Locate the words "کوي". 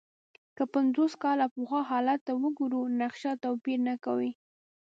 4.05-4.31